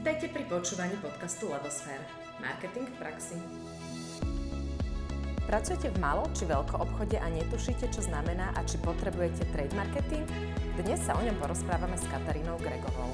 [0.00, 2.00] Vítajte pri počúvaní podcastu Labosfér.
[2.40, 3.36] Marketing v praxi.
[5.44, 10.24] Pracujete v malo či veľko obchode a netušíte, čo znamená a či potrebujete trade marketing?
[10.80, 13.12] Dnes sa o ňom porozprávame s Katarínou Gregovou.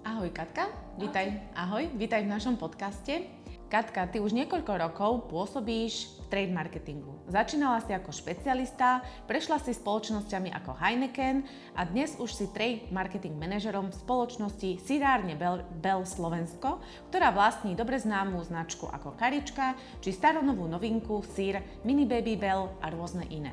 [0.00, 3.28] Ahoj Katka, vítaj, ahoj, vítaj v našom podcaste.
[3.68, 7.12] Katka, ty už niekoľko rokov pôsobíš trade marketingu.
[7.28, 11.44] Začínala si ako špecialista, prešla si spoločnosťami ako Heineken
[11.76, 16.80] a dnes už si trade marketing manažerom v spoločnosti Sirárne Bell, Bell Slovensko,
[17.12, 22.88] ktorá vlastní dobre známú značku ako Karička či staronovú novinku Sír, Mini Baby Bell a
[22.88, 23.52] rôzne iné.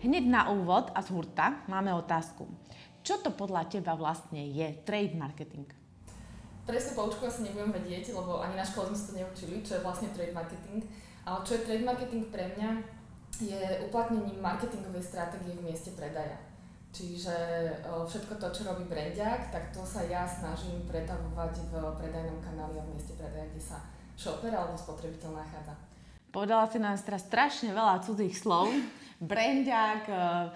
[0.00, 2.48] Hneď na úvod a z hurta máme otázku.
[3.04, 5.68] Čo to podľa teba vlastne je trade marketing?
[6.62, 9.84] presnú poučku asi nebudem vedieť, lebo ani na škole sme sa to neučili, čo je
[9.84, 10.86] vlastne trade marketing.
[11.22, 12.70] Ale čo je trade marketing pre mňa,
[13.42, 16.38] je uplatnením marketingovej stratégie v mieste predaja.
[16.92, 17.32] Čiže
[17.82, 22.84] všetko to, čo robí brandiak, tak to sa ja snažím pretavovať v predajnom kanáli a
[22.84, 23.80] v mieste predaja, kde sa
[24.12, 25.72] shopper alebo spotrebiteľ nachádza.
[26.28, 28.68] Povedala si nám teraz strašne veľa cudzích slov.
[29.22, 30.50] Brandiak, uh,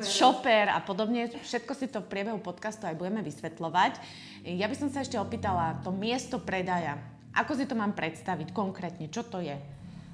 [0.00, 1.28] shopper a podobne.
[1.28, 4.00] Všetko si to v priebehu podcastu aj budeme vysvetľovať.
[4.48, 6.96] Ja by som sa ešte opýtala, to miesto predaja,
[7.34, 9.54] ako si to mám predstaviť konkrétne, čo to je?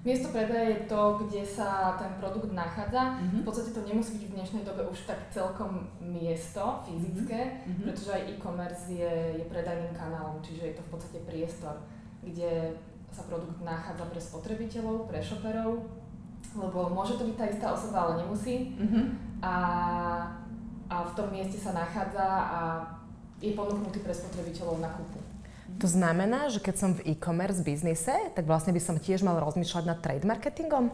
[0.06, 3.19] Miesto predaja je to, kde sa ten produkt nachádza.
[3.19, 3.42] Mm-hmm.
[3.42, 7.83] V podstate to nemusí byť v dnešnej dobe už tak celkom miesto fyzické, mm-hmm.
[7.83, 11.83] pretože aj e-commerce je, je predajným kanálom, čiže je to v podstate priestor,
[12.22, 12.78] kde
[13.11, 15.91] sa produkt nachádza pre spotrebiteľov, pre shopperov,
[16.55, 18.78] lebo môže to byť tá istá osoba, ale nemusí.
[18.78, 19.05] Mm-hmm.
[19.42, 19.55] A,
[20.87, 22.61] a v tom mieste sa nachádza a
[23.42, 25.25] je ponúknutý pre spotrebiteľov na kúpu.
[25.77, 29.84] To znamená, že keď som v e-commerce biznise, tak vlastne by som tiež mal rozmýšľať
[29.84, 30.88] nad trade marketingom?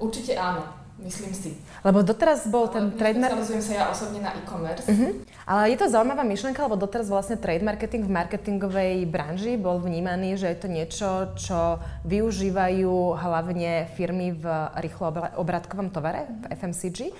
[0.00, 0.64] Určite áno,
[1.04, 1.54] myslím si.
[1.84, 3.60] Lebo doteraz bol ten trade marketing...
[3.60, 4.88] sa ja osobne na e-commerce.
[4.88, 5.20] Uh-huh.
[5.44, 10.40] Ale je to zaujímavá myšlienka, lebo doteraz vlastne trade marketing v marketingovej branži bol vnímaný,
[10.40, 11.78] že je to niečo, čo
[12.08, 14.44] využívajú hlavne firmy v
[14.80, 17.12] rýchlo obratkovom tovare, v FMCG.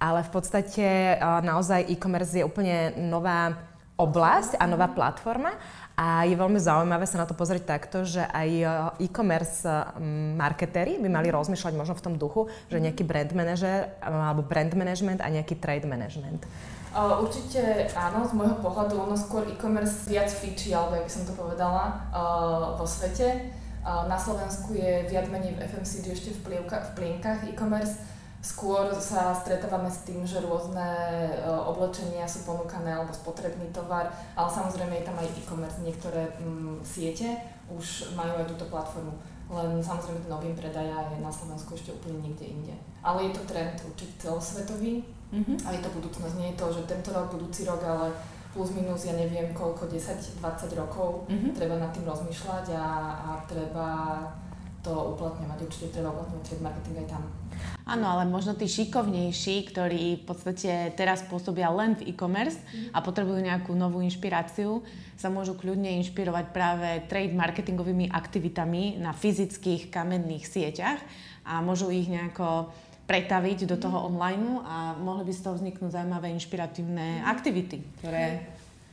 [0.00, 3.56] Ale v podstate naozaj e-commerce je úplne nová
[4.00, 5.52] oblasť a nová platforma.
[6.00, 8.48] A je veľmi zaujímavé sa na to pozrieť takto, že aj
[9.04, 9.68] e-commerce
[10.32, 15.20] marketéri by mali rozmýšľať možno v tom duchu, že nejaký brand manager alebo brand management
[15.20, 16.48] a nejaký trade management.
[16.96, 21.24] Uh, určite áno, z môjho pohľadu ono skôr e-commerce viac fičí, alebo jak by som
[21.28, 22.08] to povedala,
[22.80, 23.52] vo svete.
[23.84, 26.40] Na Slovensku je viac menej v FMCG ešte v
[26.96, 28.00] plienkach e-commerce.
[28.40, 30.80] Skôr sa stretávame s tým, že rôzne
[31.44, 35.84] uh, oblečenia sú ponúkané alebo spotrebný tovar, ale samozrejme je tam aj e-commerce.
[35.84, 37.36] Niektoré um, siete
[37.68, 39.12] už majú aj túto platformu
[39.50, 42.74] len samozrejme ten objem predaja je na Slovensku ešte úplne niekde inde.
[43.02, 45.02] Ale je to trend určite celosvetový
[45.34, 45.66] mm-hmm.
[45.66, 46.34] a je to budúcnosť.
[46.38, 48.14] Nie je to, že tento rok, budúci rok, ale
[48.54, 50.38] plus minus, ja neviem koľko, 10-20
[50.78, 51.50] rokov mm-hmm.
[51.50, 52.86] treba nad tým rozmýšľať a,
[53.18, 53.86] a treba
[54.80, 55.58] to uplatňovať.
[55.68, 57.22] Určite treba uplatňovať trade marketing aj tam.
[57.84, 62.94] Áno, ale možno tí šikovnejší, ktorí v podstate teraz pôsobia len v e-commerce mm.
[62.94, 64.80] a potrebujú nejakú novú inšpiráciu,
[65.18, 71.00] sa môžu kľudne inšpirovať práve trade marketingovými aktivitami na fyzických kamenných sieťach
[71.44, 72.70] a môžu ich nejako
[73.10, 78.46] pretaviť do toho online a mohli by z toho vzniknúť zaujímavé inšpiratívne aktivity, ktoré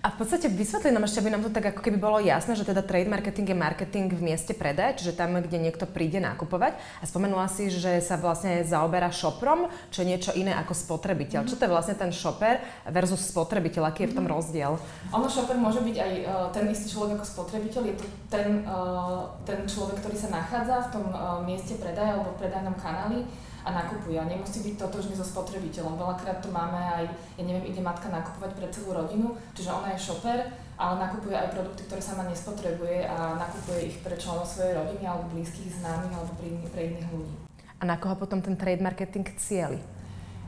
[0.06, 2.64] a v podstate vysvetli nám ešte, aby nám to tak ako keby bolo jasné, že
[2.64, 6.78] teda trade marketing je marketing v mieste predaja, čiže tam, kde niekto príde nakupovať.
[7.02, 11.44] A spomenula si, že sa vlastne zaoberá shoprom, čo je niečo iné ako spotrebiteľ.
[11.44, 11.50] Mm-hmm.
[11.50, 12.62] Čo to je vlastne ten shopper
[12.94, 13.90] versus spotrebiteľ?
[13.90, 14.34] Aký je v tom mhm.
[14.38, 14.72] rozdiel?
[15.18, 17.82] Ono shopper môže byť aj uh, ten istý človek ako spotrebiteľ.
[17.90, 22.38] Je to ten, uh, ten človek, ktorý sa nachádza v tom uh, mieste predaja alebo
[22.38, 23.26] v predajnom kanáli
[23.68, 24.16] a nakupuje.
[24.16, 26.00] A nemusí byť totožný so spotrebiteľom.
[26.00, 27.04] Veľakrát to máme aj,
[27.36, 30.40] ja neviem, ide matka nakupovať pre celú rodinu, čiže ona je šoper,
[30.80, 35.28] ale nakupuje aj produkty, ktoré sama nespotrebuje a nakupuje ich pre členov svojej rodiny alebo
[35.36, 37.36] blízkych známych alebo pre, pre iných ľudí.
[37.78, 39.84] A na koho potom ten trade marketing cieli?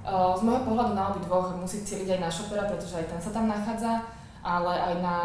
[0.10, 3.36] Z môjho pohľadu na obi dvoch musí cieliť aj na šopera, pretože aj ten sa
[3.36, 4.08] tam nachádza,
[4.40, 5.18] ale aj na,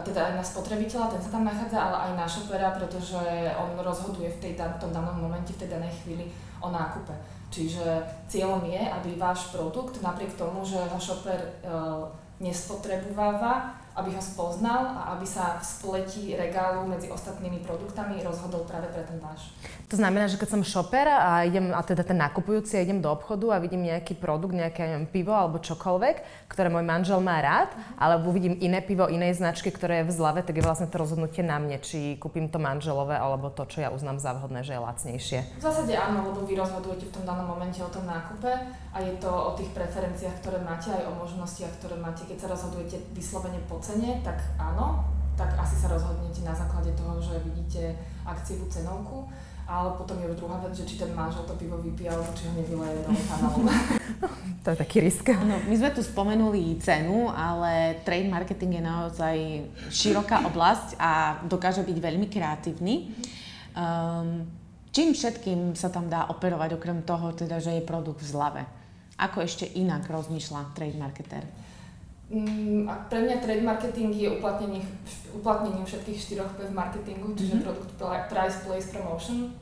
[0.00, 3.20] teda aj na spotrebiteľa, ten sa tam nachádza, ale aj na šopera, pretože
[3.60, 6.32] on rozhoduje v, tej, v tom danom momente, v tej danej chvíli
[6.64, 7.12] o nákupe.
[7.54, 11.50] Čiže cieľom je, aby váš produkt, napriek tomu, že ho shopper e,
[12.42, 18.90] nespotrebováva, aby ho spoznal a aby sa v spleti regálu medzi ostatnými produktami rozhodol práve
[18.90, 19.54] pre ten váš.
[19.86, 23.06] To znamená, že keď som shopper a idem, a teda ten nakupujúci, a idem do
[23.14, 27.70] obchodu a vidím nejaký produkt, nejaké neviem, pivo alebo čokoľvek, ktoré môj manžel má rád,
[27.94, 31.46] alebo vidím iné pivo inej značky, ktoré je v zlave, tak je vlastne to rozhodnutie
[31.46, 34.82] na mne, či kúpim to manželové alebo to, čo ja uznám za vhodné, že je
[34.82, 35.38] lacnejšie.
[35.60, 38.50] V zásade áno, lebo vy rozhodujete v tom danom momente o tom nákupe
[38.90, 42.26] a je to o tých preferenciách, ktoré máte, aj o možnostiach, ktoré máte.
[42.26, 45.04] Keď sa rozhodujete vyslovene po cene, tak áno,
[45.36, 47.92] tak asi sa rozhodnete na základe toho, že vidíte
[48.24, 49.28] akciovú cenovku
[49.64, 52.44] ale potom je už druhá vec, že či ten manžel to pivo vypije, alebo či
[52.48, 53.64] ho nevyleje do kanálom.
[54.64, 55.24] to je taký risk.
[55.32, 59.36] No, my sme tu spomenuli cenu, ale trade marketing je naozaj
[59.88, 63.08] široká oblasť a dokáže byť veľmi kreatívny.
[63.72, 64.44] Um,
[64.92, 68.62] čím všetkým sa tam dá operovať, okrem toho, teda, že je produkt v zlave?
[69.16, 71.48] Ako ešte inak rozmýšľa trade marketer?
[72.32, 74.80] Mm, a pre mňa trade marketing je uplatnenie,
[75.36, 77.66] uplatnením všetkých štyroch P v marketingu, čiže mm-hmm.
[77.68, 77.92] produkt,
[78.32, 79.52] price, place, promotion.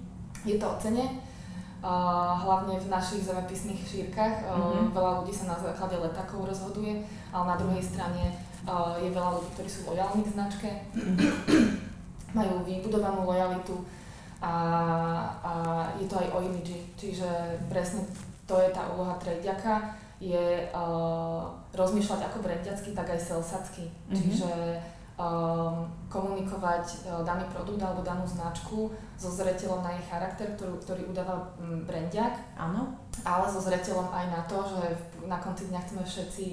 [0.47, 1.03] Je to o cene,
[1.83, 4.47] uh, hlavne v našich zemepisných šírkach.
[4.47, 4.95] Uh, mm-hmm.
[4.95, 7.03] Veľa ľudí sa na základe letákov rozhoduje,
[7.35, 8.31] ale na druhej strane
[8.63, 11.67] uh, je veľa ľudí, ktorí sú lojálni k značke, mm-hmm.
[12.39, 13.75] majú vybudovanú lojalitu
[14.43, 14.55] a,
[15.43, 15.53] a
[15.99, 17.29] je to aj o imidži, čiže
[17.71, 18.07] presne
[18.47, 21.43] to je tá úloha trediaka je uh,
[21.75, 23.91] rozmýšľať ako brandiacky, tak aj salesacky.
[23.91, 24.15] Mm-hmm.
[24.15, 24.53] Čiže
[25.19, 31.03] um, komunikovať uh, daný produkt alebo danú značku so zreteľom na jej charakter, ktorú, ktorý
[31.11, 32.39] udáva um, brandiak.
[32.55, 32.95] Áno.
[33.27, 34.81] Ale so zreteľom aj na to, že
[35.27, 36.47] na konci dňa chceme všetci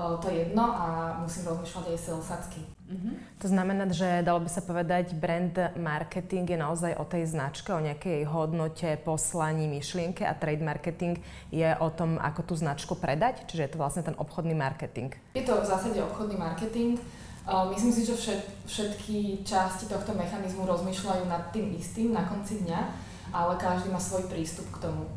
[0.00, 2.75] uh, to jedno a musím rozmýšľať aj salesacky.
[2.86, 3.42] Mm-hmm.
[3.42, 7.82] To znamená, že dalo by sa povedať, brand marketing je naozaj o tej značke, o
[7.82, 11.18] nejakej hodnote, poslaní, myšlienke a trade marketing
[11.50, 15.10] je o tom, ako tú značku predať, čiže je to vlastne ten obchodný marketing.
[15.34, 16.94] Je to v zásade obchodný marketing.
[17.46, 22.80] Myslím si, že všetky časti tohto mechanizmu rozmýšľajú nad tým istým na konci dňa,
[23.34, 25.10] ale každý má svoj prístup k tomu.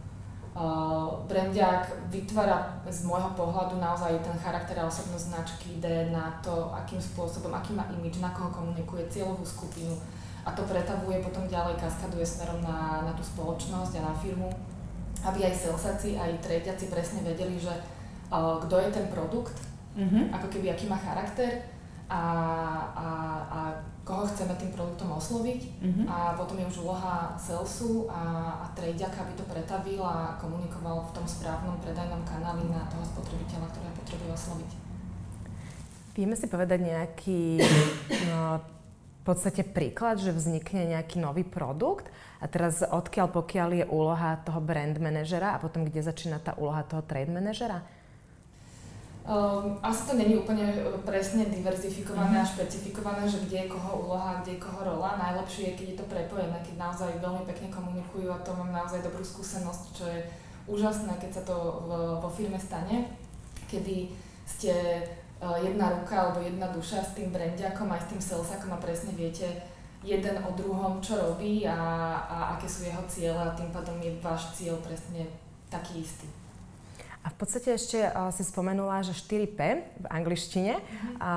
[0.49, 6.73] Uh, brandiak vytvára z môjho pohľadu naozaj ten charakter a osobnosť značky, ide na to,
[6.73, 9.93] akým spôsobom, aký má imič, na koho komunikuje cieľovú skupinu
[10.41, 14.49] a to pretavuje potom ďalej, kaskaduje smerom na, na tú spoločnosť a na firmu,
[15.21, 17.71] aby aj salesaci, aj trediaci presne vedeli, že
[18.33, 19.53] uh, kto je ten produkt,
[19.93, 20.33] mm-hmm.
[20.33, 21.61] ako keby aký má charakter
[22.09, 22.23] a,
[22.97, 23.07] a,
[23.47, 23.59] a
[24.09, 26.05] koho chceme tým produktom osloviť mm-hmm.
[26.09, 31.21] a potom je už úloha salesu a, a tradeaka, aby to pretavil a komunikoval v
[31.21, 34.71] tom správnom predajnom kanáli na toho spotrebiteľa, ktorého potrebuje osloviť.
[36.17, 37.61] Vieme si povedať nejaký
[38.33, 38.65] no,
[38.97, 42.09] v podstate príklad, že vznikne nejaký nový produkt
[42.41, 46.81] a teraz odkiaľ pokiaľ je úloha toho brand manažera a potom kde začína tá úloha
[46.81, 47.85] toho trade manažera?
[49.29, 52.49] Um, asi to není úplne e, presne diverzifikované mm-hmm.
[52.49, 55.21] a špecifikované, že kde je koho úloha, kde je koho rola.
[55.21, 59.05] Najlepšie je, keď je to prepojené, keď naozaj veľmi pekne komunikujú a to mám naozaj
[59.05, 60.25] dobrú skúsenosť, čo je
[60.65, 61.53] úžasné, keď sa to
[61.85, 61.89] v,
[62.25, 63.05] vo firme stane,
[63.69, 64.09] kedy
[64.49, 64.73] ste
[65.45, 69.13] uh, jedna ruka alebo jedna duša s tým brandiakom aj s tým salesakom a presne
[69.13, 69.45] viete
[70.01, 71.77] jeden o druhom, čo robí a,
[72.25, 75.29] a aké sú jeho ciele a tým pádom je váš cieľ presne
[75.69, 76.38] taký istý.
[77.19, 79.59] A v podstate ešte uh, si spomenula, že 4P
[79.99, 80.79] v angličtine.
[80.79, 81.15] Mm-hmm.
[81.19, 81.31] A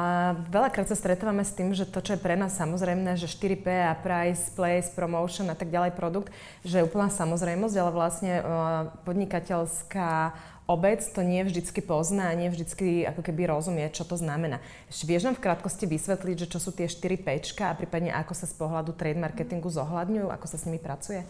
[0.46, 3.98] veľakrát sa stretávame s tým, že to, čo je pre nás samozrejme, že 4P a
[3.98, 6.30] price, place, promotion a tak ďalej produkt,
[6.62, 8.44] že je úplná samozrejmosť, ale vlastne uh,
[9.02, 10.38] podnikateľská
[10.70, 14.62] obec to nie vždycky pozná a nie vždycky ako keby rozumie, čo to znamená.
[14.86, 17.26] Ešte vieš nám v krátkosti vysvetliť, že čo sú tie 4 P
[17.58, 21.26] a prípadne ako sa z pohľadu trade marketingu zohľadňujú, ako sa s nimi pracuje?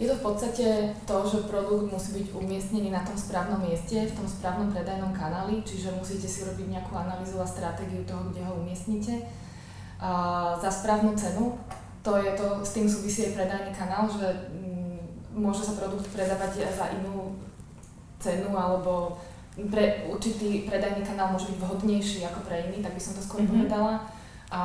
[0.00, 4.16] Je to v podstate to, že produkt musí byť umiestnený na tom správnom mieste, v
[4.16, 8.56] tom správnom predajnom kanáli, čiže musíte si urobiť nejakú analýzu a stratégiu toho, kde ho
[8.56, 9.20] umiestnite.
[10.00, 10.10] A
[10.56, 11.60] za správnu cenu,
[12.00, 16.72] to je to, s tým súvisí aj predajný kanál, že mm, môže sa produkt predávať
[16.72, 17.36] za inú
[18.16, 19.20] cenu alebo
[19.68, 23.44] pre určitý predajný kanál môže byť vhodnejší ako pre iný, tak by som to skôr
[23.44, 23.68] mm-hmm.
[23.68, 24.08] povedala.
[24.52, 24.62] A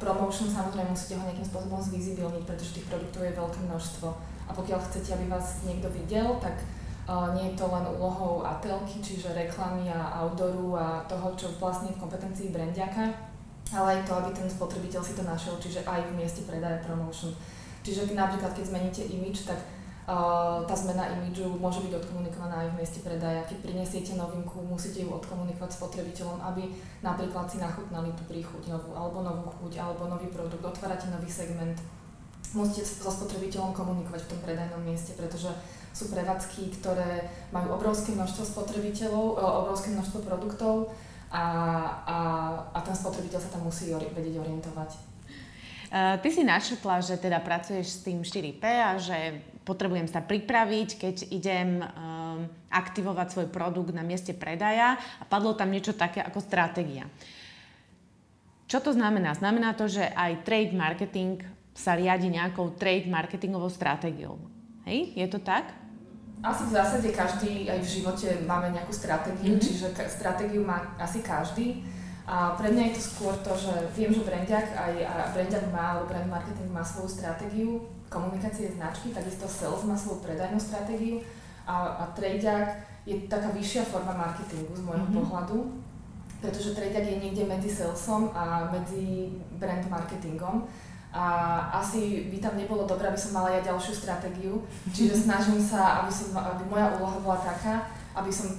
[0.00, 4.80] promotion samozrejme musíte ho nejakým spôsobom zvizibilniť, pretože tých produktov je veľké množstvo a pokiaľ
[4.84, 6.60] chcete, aby vás niekto videl, tak
[7.08, 11.92] uh, nie je to len úlohou atelky, čiže reklamy a outdooru a toho, čo vlastne
[11.96, 13.08] v kompetencii brandiaka,
[13.72, 17.32] ale aj to, aby ten spotrebiteľ si to našiel, čiže aj v mieste predaje promotion.
[17.84, 19.60] Čiže napríklad, keď zmeníte image, tak
[20.08, 23.44] uh, tá zmena imidžu môže byť odkomunikovaná aj v mieste predaja.
[23.48, 26.68] Keď prinesiete novinku, musíte ju odkomunikovať spotrebiteľom, aby
[27.00, 31.76] napríklad si nachutnali tú príchuť novú, alebo novú chuť, alebo nový produkt, otvárate nový segment,
[32.54, 35.50] musíte so spotrebiteľom komunikovať v tom predajnom mieste, pretože
[35.94, 40.90] sú prevádzky, ktoré majú obrovské množstvo spotrebiteľov, e, obrovské množstvo produktov
[41.30, 41.44] a,
[42.06, 42.18] a,
[42.74, 45.14] a ten spotrebiteľ sa tam musí ori- vedieť orientovať.
[45.94, 50.88] Uh, ty si načrtla, že teda pracuješ s tým 4P a že potrebujem sa pripraviť,
[50.98, 56.42] keď idem um, aktivovať svoj produkt na mieste predaja a padlo tam niečo také ako
[56.42, 57.06] stratégia.
[58.66, 59.38] Čo to znamená?
[59.38, 64.38] Znamená to, že aj trade marketing sa riadi nejakou trade marketingovou stratégiou.
[64.86, 65.74] Hej, je to tak?
[66.44, 69.64] Asi v zásade každý aj v živote máme nejakú stratégiu, mm-hmm.
[69.64, 71.82] čiže stratégiu má asi každý.
[72.24, 75.92] A pre mňa je to skôr to, že viem, že Brandiak aj a Brandiak má,
[75.92, 81.18] alebo brand marketing má svoju stratégiu komunikácie značky, takisto sales má svoju predajnú stratégiu
[81.66, 85.18] a, a Tradeak je taká vyššia forma marketingu z môjho mm-hmm.
[85.20, 85.58] pohľadu,
[86.38, 90.64] pretože Tradeak je niekde medzi salesom a medzi brand marketingom
[91.14, 91.24] a
[91.78, 94.66] asi by tam nebolo dobré, aby som mala ja ďalšiu stratégiu.
[94.90, 97.86] Čiže snažím sa, aby, som, aby moja úloha bola taká,
[98.18, 98.50] aby som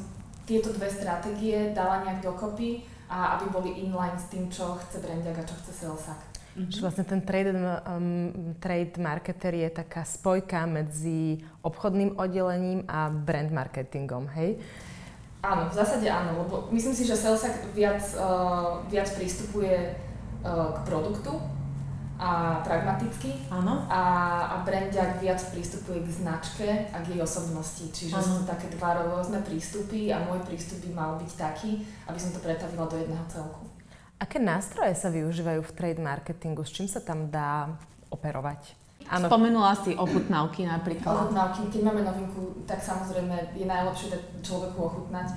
[0.48, 5.36] tieto dve stratégie dala nejak dokopy a aby boli inline s tým, čo chce Brandiak
[5.36, 6.20] a čo chce Salesak.
[6.56, 6.72] Mm-hmm.
[6.72, 13.52] Čiže vlastne ten trade, um, trade marketer je taká spojka medzi obchodným oddelením a brand
[13.52, 14.56] marketingom, hej?
[15.44, 20.00] Áno, v zásade áno, lebo myslím si, že Salesak viac, uh, viac pristupuje
[20.48, 21.36] uh, k produktu,
[22.16, 23.52] a pragmaticky.
[23.52, 23.84] Áno.
[23.92, 24.02] A,
[24.48, 27.86] a brandiak viac prístupuje k značke a k jej osobnosti.
[27.92, 32.20] Čiže sú to také dva rôzne prístupy a môj prístup by mal byť taký, aby
[32.20, 33.68] som to pretavila do jedného celku.
[34.16, 36.64] Aké nástroje sa využívajú v trade marketingu?
[36.64, 37.76] S čím sa tam dá
[38.08, 38.80] operovať?
[39.06, 39.30] Áno.
[39.30, 41.14] Spomenula si ochutnávky napríklad.
[41.14, 45.30] Ochutnávky, keď máme novinku, tak samozrejme je najlepšie dať človeku ochutnať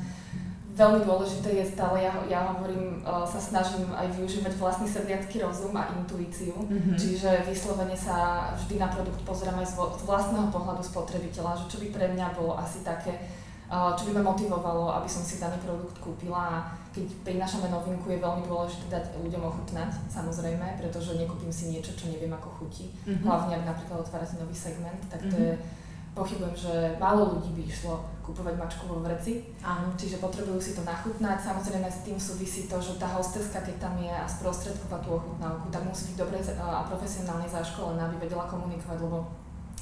[0.78, 5.74] veľmi dôležité je stále, ja, ja hovorím, uh, sa snažím aj využívať vlastný sedliacký rozum
[5.74, 6.94] a intuíciu, mm-hmm.
[6.94, 9.74] čiže vyslovene sa vždy na produkt pozriem aj z,
[10.06, 13.18] vlastného pohľadu spotrebiteľa, že čo by pre mňa bolo asi také,
[13.66, 16.56] uh, čo by ma motivovalo, aby som si daný produkt kúpila a
[16.94, 22.06] keď prinášame novinku, je veľmi dôležité dať ľuďom ochutnať, samozrejme, pretože nekúpim si niečo, čo
[22.06, 22.94] neviem ako chutí.
[23.02, 23.26] Mm-hmm.
[23.26, 25.58] Hlavne ak napríklad otvárate nový segment, tak to mm-hmm.
[25.58, 25.86] je
[26.18, 27.94] pochybujem, že málo ľudí by išlo
[28.26, 29.56] kupovať mačku vo vreci.
[29.64, 29.94] Áno.
[29.96, 31.40] Čiže potrebujú si to nachutnať.
[31.40, 35.72] Samozrejme s tým súvisí to, že tá hosteska, keď tam je a sprostredková tú ochutnávku,
[35.72, 39.24] tak musí byť dobre a profesionálne zaškolená, aby vedela komunikovať, lebo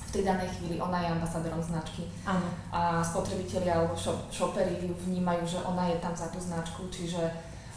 [0.06, 2.06] v tej danej chvíli ona je ambasadorom značky.
[2.22, 2.46] Áno.
[2.70, 3.98] A spotrebitelia alebo
[4.30, 7.26] šopery ju vnímajú, že ona je tam za tú značku, čiže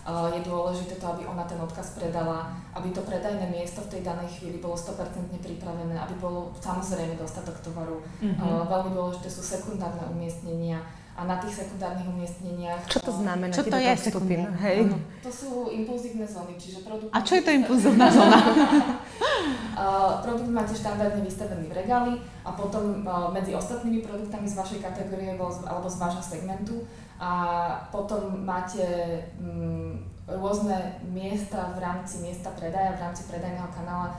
[0.07, 4.29] je dôležité to, aby ona ten odkaz predala, aby to predajné miesto v tej danej
[4.39, 4.95] chvíli bolo 100%
[5.37, 8.01] pripravené, aby bolo samozrejme dostatok tovaru.
[8.23, 8.69] Mm-hmm.
[8.69, 10.81] Veľmi dôležité sú sekundárne umiestnenia
[11.19, 12.87] a na tých sekundárnych umiestneniach...
[12.87, 13.51] Čo to znamená?
[13.51, 14.55] Čo to je skupina?
[14.63, 14.87] Hej.
[15.19, 17.11] To sú impulzívne zóny, čiže produkt...
[17.11, 18.39] A čo je to impulzívna zóna?
[20.23, 22.13] produkt máte štandardne vystavený v regáli
[22.43, 23.03] a potom
[23.35, 26.87] medzi ostatnými produktami z vašej kategórie alebo z vášho segmentu
[27.19, 27.31] a
[27.91, 28.79] potom máte
[29.35, 34.15] mm, rôzne miesta v rámci miesta predaja, v rámci predajného kanála, e,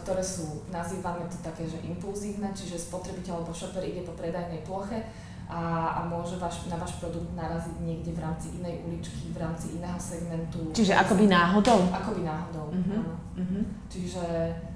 [0.00, 5.04] ktoré sú, nazývame to také, že impulzívne, čiže spotrebiteľ alebo shopper ide po predajnej ploche
[5.48, 9.76] a, a môže vaš, na váš produkt naraziť niekde v rámci inej uličky, v rámci
[9.76, 10.72] iného segmentu.
[10.72, 11.88] Čiže akoby náhodou?
[11.92, 13.00] Akoby náhodou, uh-huh.
[13.00, 13.14] áno.
[13.36, 13.64] Uh-huh.
[13.88, 14.24] Čiže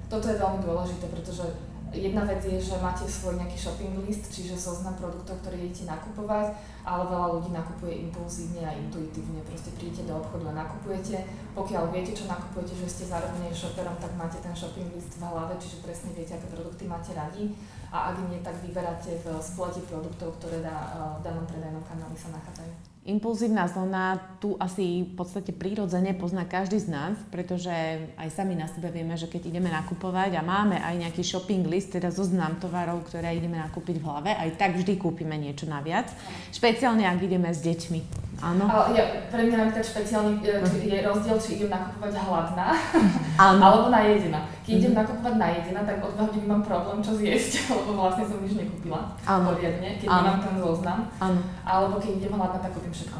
[0.09, 1.45] toto je veľmi dôležité, pretože
[1.93, 6.57] jedna vec je, že máte svoj nejaký shopping list, čiže zoznam produktov, ktoré idete nakupovať,
[6.83, 9.45] ale veľa ľudí nakupuje impulzívne a intuitívne.
[9.45, 11.23] Proste prídete do obchodu a nakupujete.
[11.53, 15.53] Pokiaľ viete, čo nakupujete, že ste zároveň shopperom, tak máte ten shopping list v hlave,
[15.61, 17.53] čiže presne viete, aké produkty máte radi.
[17.93, 20.75] A ak nie, tak vyberáte v spleti produktov, ktoré na,
[21.17, 22.92] v danom predajnom kanáli sa nachádzajú.
[23.03, 27.67] Impulzívna zóna tu asi v podstate prírodzene pozná každý z nás, pretože
[28.15, 31.91] aj sami na sebe vieme, že keď ideme nakupovať a máme aj nejaký shopping list,
[31.91, 36.07] teda zoznam tovarov, ktoré ideme nakúpiť v hlave, aj tak vždy kúpime niečo naviac.
[36.55, 38.22] Špeciálne, ak ideme s deťmi.
[38.41, 38.65] Áno.
[38.65, 40.57] Ale ja, pre mňa napríklad špeciálny e,
[40.89, 42.67] je rozdiel, či idem nakupovať hladná
[43.41, 44.41] alebo najedená.
[44.65, 44.99] Keď idem mhm.
[45.05, 49.89] nakupovať najedená, tak od hodín mám problém čo zjesť, lebo vlastne som nič nekúpila poriadne,
[50.01, 50.99] keď nemám ten zoznam.
[51.21, 51.39] Áno.
[51.63, 53.19] Alebo keď idem hladná, tak kúpim všetko.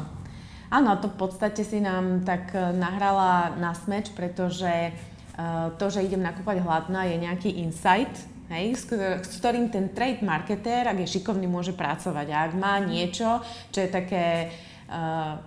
[0.74, 4.90] Áno, to v podstate si nám tak e, nahrala na smeč, pretože
[5.38, 8.10] uh, to, že idem nakúpať hladná, je nejaký insight,
[8.50, 8.84] hej, s,
[9.38, 12.26] ktorým ten trade marketer, ak je šikovný, môže pracovať.
[12.34, 13.38] A ak má niečo,
[13.70, 14.50] čo je také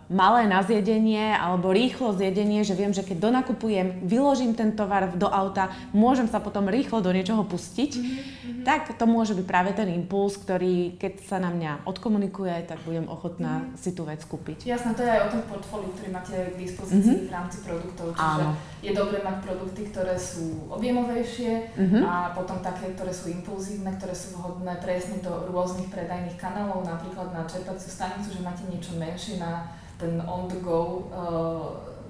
[0.10, 5.29] malé na zjedenie alebo rýchlo zjedenie, že viem, že keď donakupujem, vyložím ten tovar do
[5.29, 8.65] auta, môžem sa potom rýchlo do niečoho pustiť, mm-hmm.
[8.65, 13.06] tak to môže byť práve ten impuls, ktorý keď sa na mňa odkomunikuje, tak budem
[13.06, 13.77] ochotná mm-hmm.
[13.77, 14.65] si tú vec kúpiť.
[14.65, 17.29] Jasné, to je aj o tom portfóliu, ktorý máte k dispozícii mm-hmm.
[17.29, 18.58] v rámci produktov, čiže Áno.
[18.82, 22.01] je dobré mať produkty, ktoré sú objemovejšie mm-hmm.
[22.01, 27.29] a potom také, ktoré sú impulzívne, ktoré sú vhodné presne do rôznych predajných kanálov, napríklad
[27.29, 29.67] na čerpaciu stanicu, že máte niečo menšie na
[30.00, 30.79] ten on-the-go
[31.12, 31.67] uh,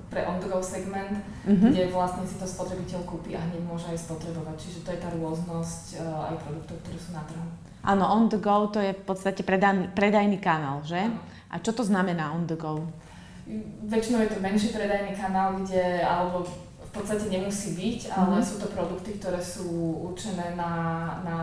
[0.08, 1.74] pre on-the-go segment, mm-hmm.
[1.74, 4.56] kde vlastne si to spotrebiteľ kúpi a hneď môže aj spotrebovať.
[4.56, 7.48] Čiže to je tá rôznosť uh, aj produktov, ktoré sú na trhu.
[7.88, 11.00] Áno, on the go to je v podstate predajný, predajný kanál, že?
[11.48, 12.84] A čo to znamená on the go?
[13.88, 16.44] Väčšinou je to menší predajný kanál, kde, alebo
[16.84, 18.48] v podstate nemusí byť, ale mm-hmm.
[18.48, 20.72] sú to produkty, ktoré sú určené na,
[21.24, 21.38] na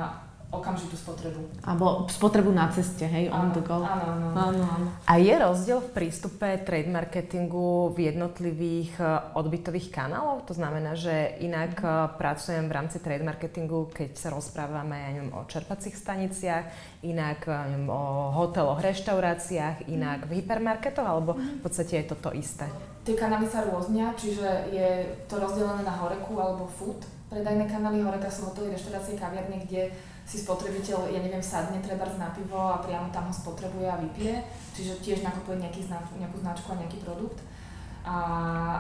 [0.59, 1.41] okamžitú spotrebu.
[1.65, 3.81] Alebo spotrebu na ceste, hej, on the go.
[3.81, 4.27] Áno, áno.
[4.35, 4.89] áno, áno.
[5.07, 9.05] A je rozdiel v prístupe trade marketingu v jednotlivých e,
[9.39, 10.45] odbytových kanáloch?
[10.51, 11.87] To znamená, že inak e,
[12.19, 16.65] pracujem v rámci trade marketingu, keď sa rozprávame ja neviem, o čerpacích staniciach,
[17.07, 22.31] inak ja neviem, o hoteloch, reštauráciách, inak v hypermarketoch, alebo v podstate je to to
[22.35, 22.67] isté?
[23.05, 24.89] Tie kanály sa rôznia, čiže je
[25.29, 27.05] to rozdelené na horeku alebo food.
[27.29, 29.93] Predajné kanály horeka sú hotely, reštaurácie, kaviarne, kde
[30.25, 34.35] si spotrebiteľ, ja neviem, sadne treba na pivo a priamo tam ho spotrebuje a vypije,
[34.73, 37.45] čiže tiež nakupuje nejaký znač, nejakú značku a nejaký produkt.
[38.05, 38.17] A,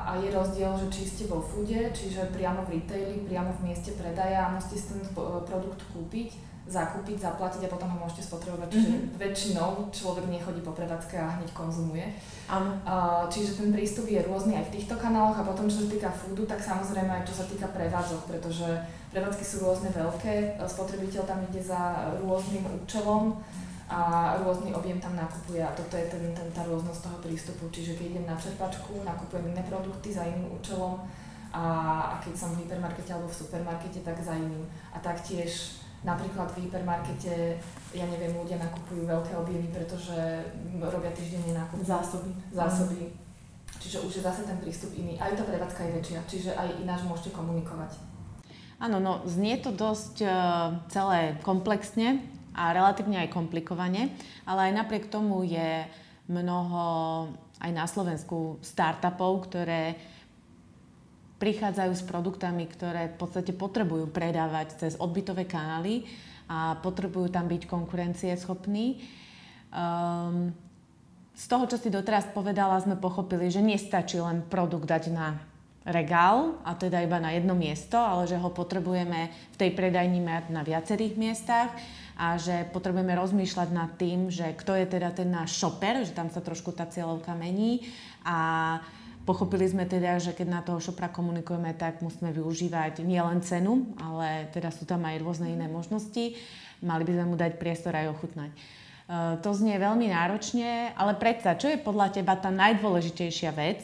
[0.04, 3.96] a je rozdiel, že či ste vo foode, čiže priamo v retaili, priamo v mieste
[3.96, 5.00] predaja a musíte si ten
[5.48, 8.68] produkt kúpiť, zakúpiť, zaplatiť a potom ho môžete spotrebovať.
[8.72, 9.20] Čiže mm-hmm.
[9.20, 12.08] väčšinou človek nechodí po prevádzke a hneď konzumuje.
[12.48, 12.80] Áno.
[12.88, 16.08] Uh, čiže ten prístup je rôzny aj v týchto kanáloch a potom čo sa týka
[16.08, 18.68] foodu, tak samozrejme aj čo sa týka prevádzok, pretože
[19.12, 23.36] prevádzky sú rôzne veľké, spotrebiteľ tam ide za rôznym účelom
[23.84, 27.68] a rôzny objem tam nakupuje a toto je ten, ten, tá rôznosť toho prístupu.
[27.68, 31.04] Čiže keď idem na čerpačku, nakupujem iné produkty za iným účelom
[31.52, 31.64] a,
[32.08, 34.64] a keď som v hypermarkete alebo v supermarkete, tak za iným.
[34.90, 37.56] A taktiež Napríklad v hypermarkete,
[37.96, 40.44] ja neviem, ľudia nakupujú veľké objemy, pretože
[40.76, 41.80] robia týždenne nákup.
[41.80, 42.30] Zásoby.
[42.52, 43.08] Zásoby.
[43.80, 45.16] Čiže už je zase ten prístup iný.
[45.16, 47.96] Aj tá prevádzka je väčšia, čiže aj ináč môžete komunikovať.
[48.84, 50.32] Áno, no znie to dosť uh,
[50.92, 52.20] celé komplexne
[52.52, 54.12] a relatívne aj komplikovane,
[54.44, 55.88] ale aj napriek tomu je
[56.28, 56.84] mnoho
[57.64, 59.96] aj na Slovensku startupov, ktoré
[61.38, 66.06] prichádzajú s produktami, ktoré v podstate potrebujú predávať cez odbytové kanály
[66.46, 69.02] a potrebujú tam byť konkurencieschopní.
[69.74, 70.54] Um,
[71.34, 75.34] z toho, čo si doteraz povedala, sme pochopili, že nestačí len produkt dať na
[75.84, 80.44] regál, a teda iba na jedno miesto, ale že ho potrebujeme v tej predajni mať
[80.48, 81.68] na viacerých miestach
[82.16, 86.32] a že potrebujeme rozmýšľať nad tým, že kto je teda ten náš shopper, že tam
[86.32, 87.84] sa trošku tá cieľovka mení
[88.24, 88.80] a
[89.24, 94.52] Pochopili sme teda, že keď na toho šopra komunikujeme, tak musíme využívať nielen cenu, ale
[94.52, 96.36] teda sú tam aj rôzne iné možnosti.
[96.84, 98.52] Mali by sme mu dať priestor aj ochutnať.
[98.52, 98.58] E,
[99.40, 103.80] to znie veľmi náročne, ale predsa, čo je podľa teba tá najdôležitejšia vec,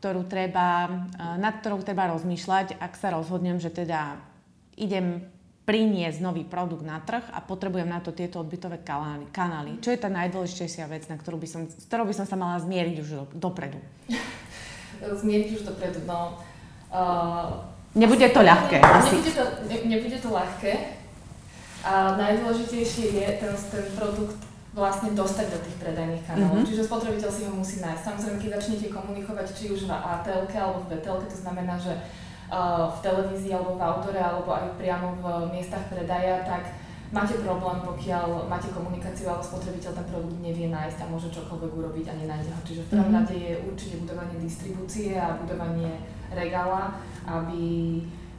[0.00, 4.16] ktorú treba, e, nad ktorou treba rozmýšľať, ak sa rozhodnem, že teda
[4.80, 5.20] idem
[5.68, 9.28] priniesť nový produkt na trh a potrebujem na to tieto odbytové kanály.
[9.28, 9.84] kanály.
[9.84, 12.56] Čo je tá najdôležitejšia vec, na ktorú by som, s ktorou by som sa mala
[12.56, 13.76] zmieriť už do, dopredu?
[15.02, 16.00] Zmieriť už dopredu.
[16.06, 16.38] No,
[16.90, 18.82] uh, nebude to ľahké.
[18.82, 19.18] Asi.
[19.18, 20.72] Nebude to, ne, nebude to ľahké.
[21.86, 24.38] A najdôležitejšie je ten, ten produkt
[24.74, 26.62] vlastne dostať do tých predajných kanálov.
[26.62, 26.68] Mm-hmm.
[26.70, 28.02] Čiže spotrebiteľ si ho musí nájsť.
[28.04, 32.92] Samozrejme, keď začnete komunikovať či už v ATL alebo v BTL, to znamená, že uh,
[32.92, 36.74] v televízii alebo v autore alebo aj priamo v miestach predaja, tak
[37.08, 42.06] máte problém, pokiaľ máte komunikáciu, ale spotrebiteľ ten produkt nevie nájsť a môže čokoľvek urobiť
[42.12, 42.60] a nenájde ho.
[42.64, 43.18] Čiže v prvom mm-hmm.
[43.24, 45.92] rade je určite budovanie distribúcie a budovanie
[46.28, 47.64] regála, aby,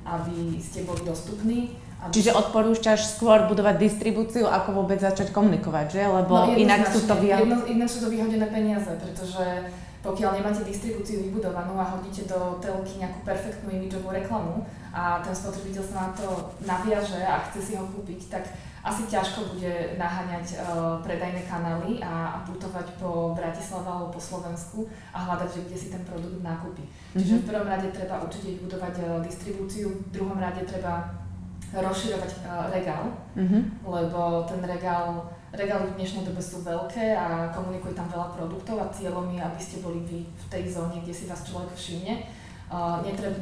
[0.05, 1.73] aby ste boli dostupní.
[1.99, 2.13] Aby...
[2.15, 6.01] Čiže odporúčaš skôr budovať distribúciu, ako vôbec začať komunikovať, že?
[6.05, 7.65] Lebo no, inak sú to vyhodené...
[7.67, 9.45] Jedno, sú to vyhodené peniaze, pretože
[9.99, 14.63] pokiaľ nemáte distribúciu vybudovanú a hodíte do telky nejakú perfektnú imidžovú reklamu
[14.95, 16.27] a ten spotrebiteľ sa na to
[16.63, 18.43] naviaže a chce si ho kúpiť, tak
[18.79, 24.88] asi ťažko bude naháňať uh, predajné kanály a, a putovať po Bratislave alebo po Slovensku
[25.12, 26.88] a hľadať, že kde si ten produkt nakúpi.
[26.88, 27.19] Mm-hmm.
[27.19, 31.12] Čiže v prvom rade treba určite budovať uh, distribúciu, v druhom rade treba
[31.75, 33.62] rozširovať uh, regál, mm-hmm.
[33.83, 38.93] lebo ten regál Regály v dnešnej dobe sú veľké a komunikujú tam veľa produktov a
[38.93, 42.21] cieľom je, aby ste boli vy v tej zóne, kde si vás človek všimne.
[42.69, 43.41] Uh, netreba,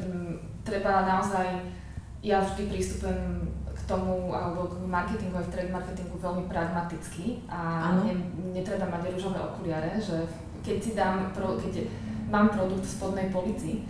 [0.64, 1.68] treba naozaj,
[2.24, 7.92] ja vždy prístupujem k tomu, alebo k marketingu aj v trade marketingu veľmi pragmaticky a
[8.00, 8.16] ne,
[8.56, 10.24] netreba mať rúžové okuliare, že
[10.64, 11.84] keď si dám, pro, keď
[12.32, 13.84] mám produkt v spodnej polici,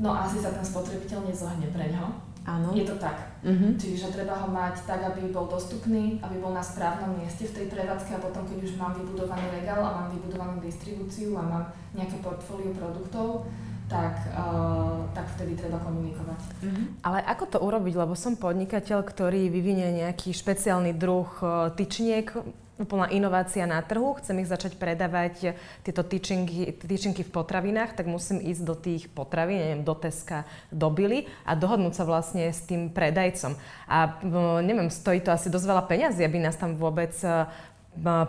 [0.00, 2.16] no asi sa ten spotrebiteľ nezohne pre ňo,
[2.48, 2.72] Áno.
[2.72, 3.28] Je to tak.
[3.44, 3.76] Uh-huh.
[3.76, 7.66] Čiže treba ho mať tak, aby bol dostupný, aby bol na správnom mieste v tej
[7.68, 12.16] prevádzke a potom, keď už mám vybudovaný regál a mám vybudovanú distribúciu a mám nejaké
[12.24, 13.44] portfólio produktov,
[13.88, 16.40] tak, uh, tak vtedy treba komunikovať.
[16.64, 16.84] Uh-huh.
[17.04, 17.94] Ale ako to urobiť?
[18.00, 22.32] Lebo som podnikateľ, ktorý vyvinie nejaký špeciálny druh uh, tyčniek
[22.78, 28.38] úplná inovácia na trhu, chcem ich začať predávať tieto tyčinky, tyčinky v potravinách, tak musím
[28.38, 32.94] ísť do tých potravín, neviem, do Teska, do Billy a dohodnúť sa vlastne s tým
[32.94, 33.58] predajcom.
[33.90, 34.22] A
[34.62, 37.12] neviem, stojí to asi dosť veľa peňazí, aby nás tam vôbec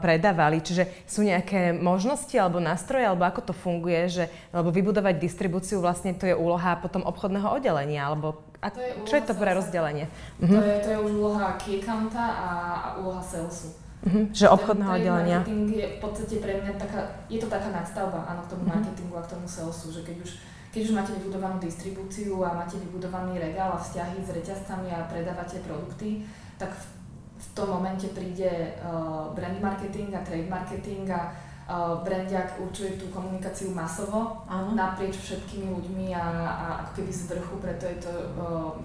[0.01, 0.65] predávali.
[0.65, 6.17] Čiže sú nejaké možnosti alebo nástroje, alebo ako to funguje, že, alebo vybudovať distribúciu vlastne
[6.17, 10.11] to je úloha potom obchodného oddelenia, alebo a to je čo je to pre rozdelenie?
[10.43, 10.59] To, mhm.
[10.59, 13.71] je, to je už úloha key a, a úloha salesu.
[13.99, 15.43] Uh-huh, že obchodného oddelenia.
[15.43, 18.79] Marketing je v podstate pre mňa taká, je to taká nadstavba áno, k tomu uh-huh.
[18.79, 20.31] marketingu a k tomu salesu, že keď už,
[20.71, 25.59] keď už máte vybudovanú distribúciu a máte vybudovaný regál a vzťahy s reťazcami a predávate
[25.67, 26.23] produkty,
[26.55, 26.99] tak v
[27.39, 33.07] v tom momente príde uh, brand marketing a trade marketing a uh, brandiak určuje tú
[33.15, 34.75] komunikáciu masovo Áno.
[34.75, 38.75] naprieč všetkými ľuďmi a, a ako keby z vrchu, preto je to uh,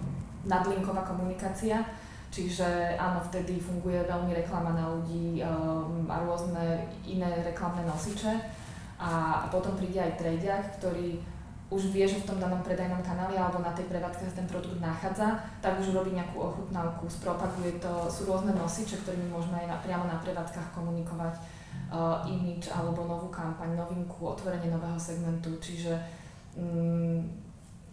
[0.46, 1.82] nadlinková komunikácia.
[2.34, 8.34] Čiže áno, vtedy funguje veľmi reklama na ľudí um, a rôzne iné reklamné nosiče.
[8.98, 11.22] A, a potom príde aj tradeak, ktorý
[11.70, 15.46] už vie, že v tom danom predajnom kanáli alebo na tej prevádzke ten produkt nachádza,
[15.62, 20.04] tak už robí nejakú ochutnávku, spropaguje to, sú rôzne nosiče, ktorými môžeme aj na, priamo
[20.10, 21.38] na prevádzkach komunikovať
[21.94, 25.94] uh, image alebo novú kampaň, novinku, otvorenie nového segmentu, čiže,
[26.58, 27.22] um,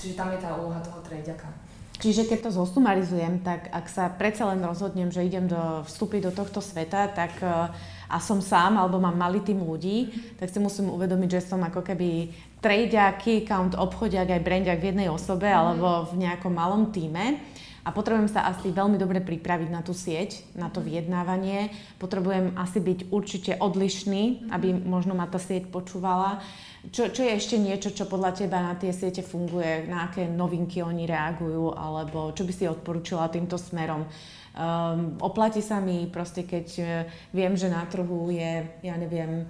[0.01, 1.70] čiže tam je tá úloha toho trejďaka.
[2.01, 6.31] Čiže keď to zosumarizujem, tak ak sa predsa len rozhodnem, že idem do, vstúpiť do
[6.33, 7.69] tohto sveta, tak uh,
[8.11, 11.85] a som sám alebo mám malý tým ľudí, tak si musím uvedomiť, že som ako
[11.85, 15.55] keby tradeák, key account, obchodiak aj brandiak v jednej osobe mm.
[15.55, 17.39] alebo v nejakom malom týme
[17.81, 21.73] a potrebujem sa asi veľmi dobre pripraviť na tú sieť, na to vyjednávanie.
[21.97, 26.45] Potrebujem asi byť určite odlišný, aby možno ma tá sieť počúvala.
[26.93, 30.81] Čo, čo je ešte niečo, čo podľa teba na tie siete funguje, na aké novinky
[30.81, 34.05] oni reagujú, alebo čo by si odporúčila týmto smerom?
[34.51, 36.87] Um, oplatí sa mi proste, keď uh,
[37.33, 39.45] viem, že na trhu je, ja neviem,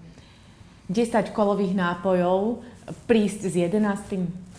[0.92, 2.68] 10 kolových nápojov,
[3.08, 4.51] prísť s 11.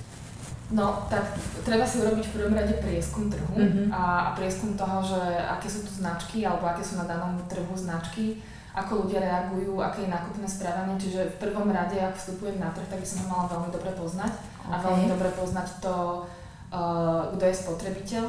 [0.73, 1.37] No, tak
[1.69, 3.93] treba si urobiť v prvom rade prieskum trhu mm-hmm.
[3.93, 7.77] a, a prieskum toho, že aké sú tu značky alebo aké sú na danom trhu
[7.77, 8.41] značky,
[8.73, 10.97] ako ľudia reagujú, aké je nákupné správanie.
[10.97, 13.93] Čiže v prvom rade, ak vstupujem na trh, tak by som ho mala veľmi dobre
[13.93, 14.73] poznať okay.
[14.73, 15.97] a veľmi dobre poznať to,
[16.73, 18.25] uh, kto je spotrebiteľ,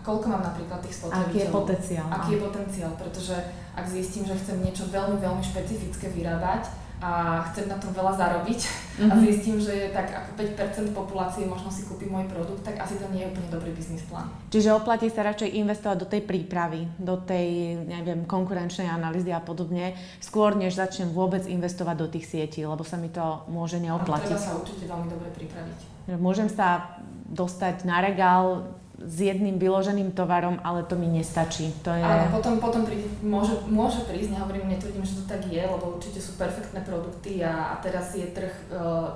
[0.00, 1.28] koľko mám napríklad tých spotrebiteľov.
[1.28, 2.06] Aký je potenciál.
[2.08, 3.36] Aký je potenciál, pretože
[3.76, 8.60] ak zistím, že chcem niečo veľmi, veľmi špecifické vyrábať a chcem na tom veľa zarobiť
[8.62, 9.10] mm-hmm.
[9.10, 9.22] a mhm.
[9.26, 13.26] zistím, že tak ako 5% populácie možno si kúpi môj produkt, tak asi to nie
[13.26, 14.30] je úplne dobrý biznis plán.
[14.54, 19.98] Čiže oplatí sa radšej investovať do tej prípravy, do tej, neviem, konkurenčnej analýzy a podobne,
[20.22, 24.30] skôr než začnem vôbec investovať do tých sietí, lebo sa mi to môže neoplatiť.
[24.30, 25.78] A treba sa určite veľmi dobre pripraviť.
[26.22, 26.98] Môžem sa
[27.34, 31.74] dostať na regál s jedným vyloženým tovarom, ale to mi nestačí.
[31.82, 32.02] To je...
[32.02, 36.22] Áno, potom, potom príde, môže, môže prísť, nehovorím, netvrdím, že to tak je, lebo určite
[36.22, 39.10] sú perfektné produkty a, a teraz je trh, uh,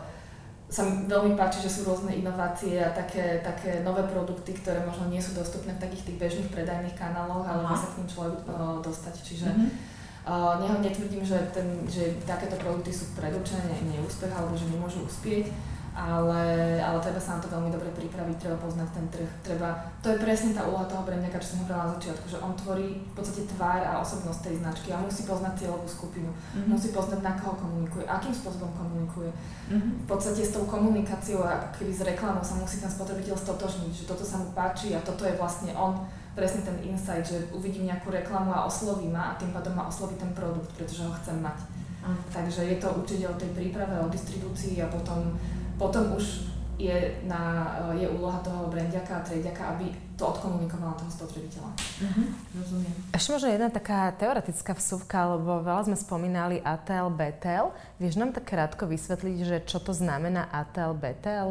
[0.66, 5.06] sa mi veľmi páči, že sú rôzne inovácie a také, také nové produkty, ktoré možno
[5.06, 8.36] nie sú dostupné v takých tých bežných predajných kanáloch, ale vie sa k ním človek
[8.46, 9.14] uh, dostať.
[9.22, 9.94] Čiže mm-hmm.
[10.26, 15.54] Uh, netvrdím, že, ten, že takéto produkty sú predurčené neúspech alebo že nemôžu uspieť,
[15.96, 20.12] ale, ale treba sa na to veľmi dobre pripraviť, treba poznať ten trh, treba, to
[20.12, 23.14] je presne tá úloha toho brandiaka, čo som hovorila na začiatku, že on tvorí v
[23.16, 26.68] podstate tvár a osobnosť tej značky a musí poznať cieľovú skupinu, mm-hmm.
[26.68, 29.32] musí poznať na koho komunikuje, akým spôsobom komunikuje.
[29.72, 29.92] Mm-hmm.
[30.04, 34.04] V podstate s tou komunikáciou a keby s reklamou sa musí ten spotrebiteľ stotožniť, že
[34.04, 35.96] toto sa mu páči a toto je vlastne on,
[36.36, 40.20] presne ten insight, že uvidím nejakú reklamu a osloví ma a tým pádom ma osloví
[40.20, 41.56] ten produkt, pretože ho chcem mať.
[42.04, 42.20] Mm.
[42.30, 45.32] Takže je to určite o tej príprave, o distribúcii a potom
[45.76, 46.92] potom už je,
[47.24, 51.70] na, je úloha toho brandiaka a trediaka, aby to odkomunikovala toho spotrebiteľa.
[51.72, 52.92] Uh-huh, rozumiem.
[53.16, 57.72] Ešte možno jedna taká teoretická vsuvka, lebo veľa sme spomínali ATL, BTL.
[58.00, 61.48] Vieš nám tak krátko vysvetliť, že čo to znamená ATL, BTL?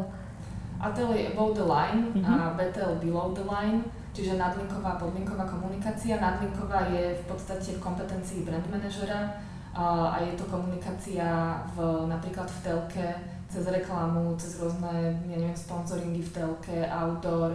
[0.78, 2.26] ATL je above the line uh-huh.
[2.26, 2.54] a mhm.
[2.58, 3.82] BTL below the line,
[4.14, 6.22] čiže nadlinková a podlinková komunikácia.
[6.22, 9.42] Nadlinková je v podstate v kompetencii brand manažera
[9.76, 13.06] a je to komunikácia v, napríklad v telke,
[13.46, 17.54] cez reklamu, cez rôzne, ja neviem, sponsoringy v telke, outdoor,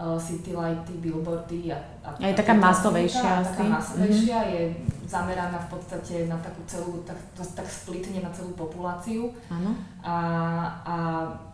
[0.00, 3.56] uh, city lighty, billboardy a, a je taká masovejšia asi.
[3.56, 4.54] Taká masovejšia, mm-hmm.
[4.56, 4.62] je
[5.10, 9.34] zameraná v podstate na takú celú, tak, tak splitne na celú populáciu.
[9.50, 9.74] Áno.
[10.00, 10.16] A,
[10.86, 10.96] a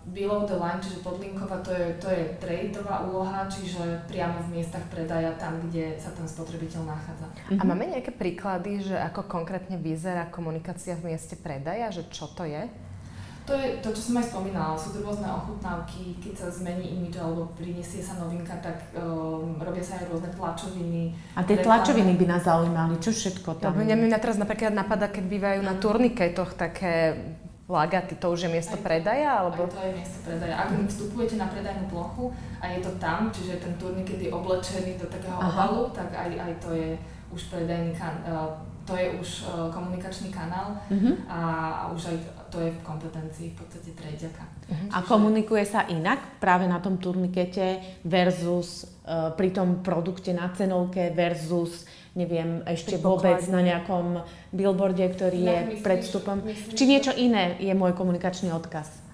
[0.07, 4.85] below the line, čiže podlinková, to je, to je tradeová úloha, čiže priamo v miestach
[4.93, 7.27] predaja, tam, kde sa ten spotrebiteľ nachádza.
[7.33, 7.61] Mm-hmm.
[7.61, 12.45] A máme nejaké príklady, že ako konkrétne vyzerá komunikácia v mieste predaja, že čo to
[12.45, 12.69] je?
[13.47, 17.23] To je to, čo som aj spomínala, sú to rôzne ochutnávky, keď sa zmení imidž
[17.23, 21.15] alebo prinesie sa novinka, tak um, robia sa aj rôzne tlačoviny.
[21.39, 21.67] A tie reklamy.
[21.71, 23.79] tlačoviny by nás zaujímali, čo všetko tam?
[23.79, 27.15] No, mňa teraz napríklad napadá, keď bývajú na turniketoch také
[27.71, 29.43] lagaty, to už je miesto aj predaja?
[29.43, 29.67] Alebo?
[29.67, 30.55] Aj to je miesto predaja.
[30.55, 35.07] Ak vstupujete na predajnú plochu a je to tam, čiže ten turniket je oblečený do
[35.11, 35.51] takého Aha.
[35.51, 36.99] ovalu, tak aj, aj to je
[37.35, 38.55] už predajný kan- uh,
[38.87, 41.15] to je už uh, komunikačný kanál uh-huh.
[41.27, 41.41] a,
[41.75, 42.17] a už aj
[42.51, 44.45] to je v kompetencii v podstate trejďaka.
[44.45, 44.89] Uh-huh.
[44.95, 51.11] A komunikuje sa inak práve na tom turnikete versus uh, pri tom produkte na cenovke
[51.15, 56.37] versus neviem, ešte vôbec na nejakom billboarde, ktorý je myslíš, pred vstupom.
[56.73, 59.05] Či niečo iné je môj komunikačný odkaz?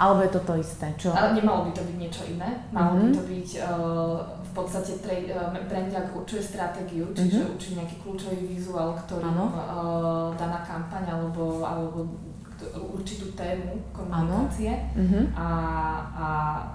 [0.00, 0.88] Alebo je to to isté?
[0.96, 1.12] Čo?
[1.12, 2.64] Ale nemalo by to byť niečo iné.
[2.72, 3.04] Malo uh-huh.
[3.04, 7.52] by to byť uh, v podstate trade, uh, brandiak určuje stratégiu, čiže uh-huh.
[7.52, 12.08] určí nejaký kľúčový vizuál, ktorý uh, daná kampaň alebo, alebo
[12.76, 15.24] určitú tému komunikácie uh-huh.
[15.32, 15.48] a,
[16.12, 16.28] a,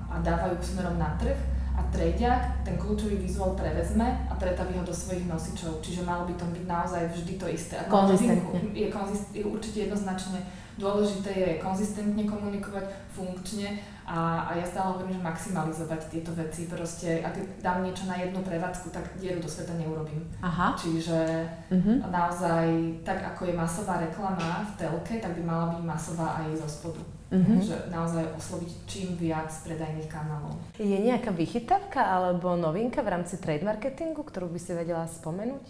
[0.10, 1.38] a dávajú smerom na trh
[1.76, 5.84] a trediak ten kľúčový vizuál prevezme a pretaví ho do svojich nosičov.
[5.84, 7.76] Čiže malo by to byť naozaj vždy to isté.
[7.92, 8.72] Konzistentne.
[8.72, 10.40] Je, konzist, je určite jednoznačne
[10.76, 12.86] dôležité je konzistentne komunikovať,
[13.16, 16.70] funkčne a, a ja stále hovorím, že maximalizovať tieto veci.
[16.70, 20.22] Proste, ak dám niečo na jednu prevádzku, tak dieru do sveta neurobím.
[20.46, 20.78] Aha.
[20.78, 22.06] Čiže uh-huh.
[22.06, 22.66] naozaj,
[23.02, 27.02] tak ako je masová reklama v telke, tak by mala byť masová aj zo spodu.
[27.34, 27.58] Uh-huh.
[27.58, 30.54] Že naozaj osloviť čím viac predajných kanálov.
[30.78, 35.66] Je nejaká vychytávka alebo novinka v rámci trade marketingu, ktorú by si vedela spomenúť?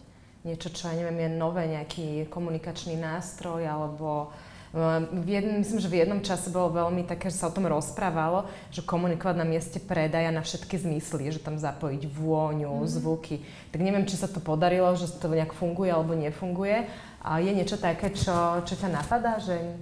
[0.46, 4.30] Niečo, čo ja neviem, je nové, nejaký komunikačný nástroj alebo
[4.76, 8.44] v jednom, myslím, že v jednom čase bolo veľmi také, že sa o tom rozprávalo,
[8.76, 12.92] že komunikovať na mieste predaja na všetky zmysly, že tam zapojiť vôňu, mm.
[12.92, 13.40] zvuky.
[13.72, 16.92] Tak neviem, či sa to podarilo, že to nejak funguje alebo nefunguje.
[17.24, 19.40] A je niečo také, čo, čo ťa napadá?
[19.40, 19.80] Že...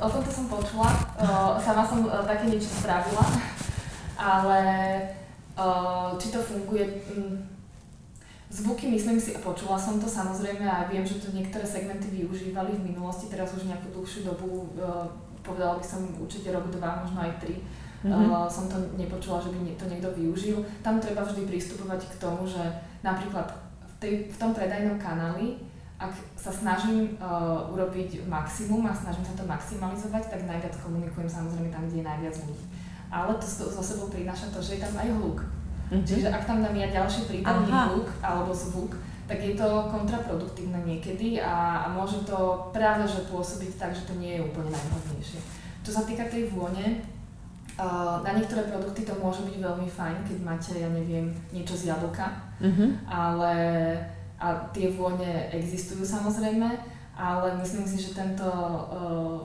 [0.00, 0.88] O tomto som počula.
[1.20, 3.28] O, sama som o, také niečo spravila.
[4.16, 4.60] Ale
[5.52, 5.68] o,
[6.16, 7.04] či to funguje...
[7.12, 7.53] M-
[8.54, 12.78] Zvuky myslím si, a počula som to samozrejme a viem, že to niektoré segmenty využívali
[12.78, 15.10] v minulosti, teraz už nejakú dlhšiu dobu, uh,
[15.42, 17.58] povedala by som určite rok, dva, možno aj tri.
[18.06, 18.46] Mm-hmm.
[18.46, 20.62] Som to nepočula, že by to niekto využil.
[20.86, 22.62] Tam treba vždy pristupovať k tomu, že
[23.02, 23.48] napríklad
[23.80, 25.58] v, tej, v tom predajnom kanáli,
[25.98, 31.74] ak sa snažím uh, urobiť maximum a snažím sa to maximalizovať, tak najviac komunikujem samozrejme
[31.74, 32.64] tam, kde je najviac ľudí.
[33.10, 35.42] Ale to so sebou prináša to, že je tam aj hluk.
[35.94, 36.06] Mm-hmm.
[36.10, 41.40] Čiže ak tam dám ja ďalší prípadný hluk alebo zvuk, tak je to kontraproduktívne niekedy
[41.40, 45.40] a, a môže to práve že pôsobiť tak, že to nie je úplne najvhodnejšie.
[45.86, 47.00] Čo sa týka tej vône,
[47.78, 51.94] uh, na niektoré produkty to môže byť veľmi fajn, keď máte, ja neviem, niečo z
[51.94, 52.90] jablka, mm-hmm.
[53.08, 53.54] ale
[54.34, 56.68] a tie vône existujú samozrejme,
[57.14, 59.40] ale myslím si, že tento uh,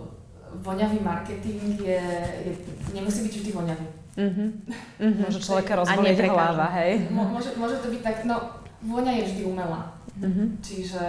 [0.60, 2.02] voňavý marketing je,
[2.50, 2.54] je,
[2.92, 3.88] nemusí byť vždy voňavý.
[4.20, 4.50] Mm-hmm.
[5.00, 5.24] Mm-hmm.
[5.24, 7.08] Môže človeka rozboliť hlava, hej?
[7.08, 8.36] Môže, môže to byť tak, no
[8.84, 9.96] vôňa je vždy umelá.
[10.20, 10.48] Mm-hmm.
[10.60, 11.04] Čiže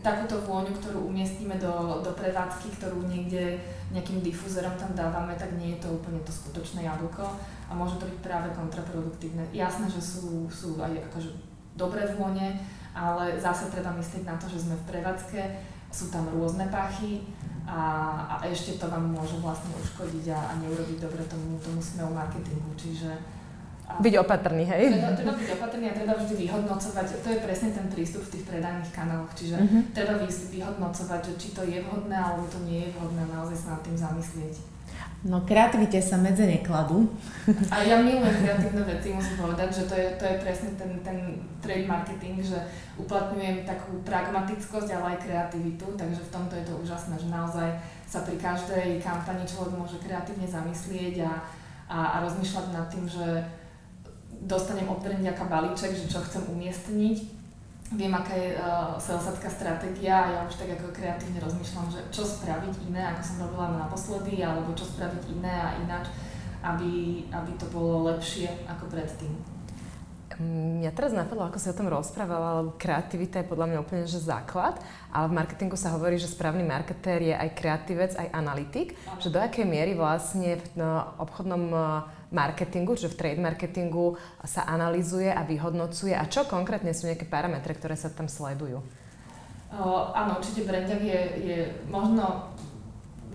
[0.00, 3.60] takúto vôňu, ktorú umiestnime do, do prevádzky, ktorú niekde
[3.92, 7.28] nejakým difúzerom tam dávame, tak nie je to úplne to skutočné jablko
[7.68, 9.44] a môže to byť práve kontraproduktívne.
[9.52, 11.30] Jasné, že sú, sú aj akože
[11.76, 12.56] dobré vône,
[12.96, 15.40] ale zase treba myslieť na to, že sme v prevádzke,
[15.92, 17.28] sú tam rôzne pachy,
[17.66, 17.82] a,
[18.30, 22.70] a ešte to vám môže vlastne uškodiť a, a neurobiť dobre tomu, tomu smelu marketingu.
[22.78, 23.10] Čiže
[23.86, 24.98] a byť opatrný, hej?
[24.98, 28.44] Treba, treba byť opatrný a treba vždy vyhodnocovať, to je presne ten prístup v tých
[28.50, 29.82] predajných kanáloch, čiže uh-huh.
[29.94, 33.82] treba vyhodnocovať, že či to je vhodné alebo to nie je vhodné, naozaj sa nad
[33.86, 34.75] tým zamyslieť.
[35.26, 37.10] No kreativite sa medze nekladú.
[37.74, 41.18] A ja milujem kreatívne veci, musím povedať, že to je, to je presne ten, ten
[41.58, 42.54] trade marketing, že
[42.94, 47.68] uplatňujem takú pragmatickosť, ale aj kreativitu, takže v tomto je to úžasné, že naozaj
[48.06, 51.42] sa pri každej kampani človek môže kreatívne zamyslieť a,
[51.90, 53.42] a, a rozmýšľať nad tým, že
[54.46, 57.35] dostanem od nejaká balíček, že čo chcem umiestniť
[57.94, 62.26] viem, aká je uh, salesatská stratégia a ja už tak ako kreatívne rozmýšľam, že čo
[62.26, 66.10] spraviť iné, ako som robila naposledy, alebo čo spraviť iné a ináč,
[66.66, 69.55] aby, aby to bolo lepšie ako predtým.
[70.36, 74.18] Mňa teraz napadlo, ako si o tom rozprávala, lebo kreativita je podľa mňa úplne že
[74.18, 74.74] základ,
[75.14, 79.38] ale v marketingu sa hovorí, že správny marketér je aj kreatívec, aj analytik, že do
[79.38, 85.46] akej miery vlastne v no, obchodnom uh, marketingu, čiže v trade marketingu sa analizuje a
[85.46, 88.82] vyhodnocuje a čo konkrétne sú nejaké parametre, ktoré sa tam sledujú?
[89.72, 92.50] Uh, áno, určite Brenďak je, je možno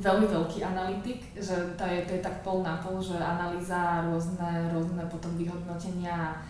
[0.02, 4.70] veľmi veľký analytik, že to je, to je tak pol na pol, že analýza, rôzne,
[4.76, 6.42] rôzne potom vyhodnotenia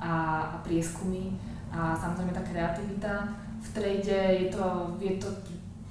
[0.00, 0.14] a,
[0.54, 1.34] a prieskumy
[1.68, 3.12] a samozrejme tá kreativita.
[3.58, 4.64] V trade je to,
[5.02, 5.28] je to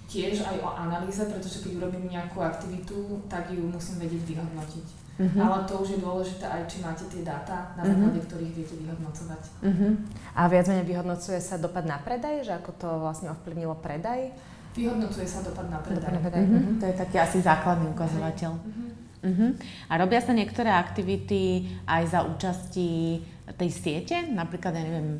[0.08, 4.88] tiež aj o analýze, pretože keď urobím nejakú aktivitu, tak ju musím vedieť vyhodnotiť.
[5.18, 5.40] Uh-huh.
[5.50, 7.90] Ale to už je dôležité aj, či máte tie dáta, na mhm.
[7.90, 8.28] základe uh-huh.
[8.30, 9.42] ktorých viete vyhodnocovať.
[9.66, 9.92] Uh-huh.
[10.38, 14.32] A viac menej vyhodnocuje sa dopad na predaj, že ako to vlastne ovplyvnilo predaj?
[14.78, 16.06] Vyhodnocuje sa dopad na predaj.
[16.06, 16.44] Dopad na predaj.
[16.46, 16.78] Uh-huh.
[16.78, 18.52] To je taký asi základný ukazovateľ.
[18.54, 18.88] Uh-huh.
[19.26, 19.52] Uh-huh.
[19.90, 23.18] A robia sa niektoré aktivity aj za účasti
[23.56, 24.28] tej siete?
[24.28, 25.20] Napríklad, ja neviem, e,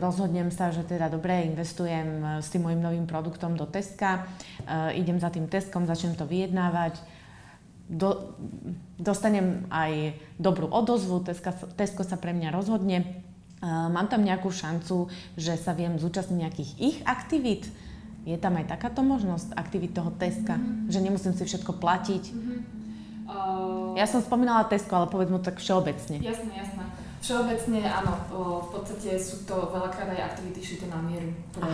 [0.00, 4.90] rozhodnem sa, že teda dobre, investujem e, s tým môjim novým produktom do Teska, uh,
[4.96, 6.96] idem za tým Teskom, začnem to vyjednávať,
[7.84, 8.32] do,
[8.96, 13.24] dostanem aj dobrú odozvu, Teska, Tesko sa pre mňa rozhodne,
[13.64, 17.68] mám tam nejakú šancu, že sa viem zúčastniť nejakých ich aktivít,
[18.24, 20.88] je tam aj takáto možnosť aktivít toho Teska, mm-hmm.
[20.88, 22.24] že nemusím si všetko platiť?
[22.32, 22.83] Mm-hmm.
[23.24, 23.96] Uh...
[23.96, 26.20] Ja som spomínala Tesko, ale povedz mu tak všeobecne.
[26.20, 26.84] Jasné, jasné.
[27.24, 31.64] Všeobecne áno, v podstate sú to veľakrát aj aktivity šité na mieru pre,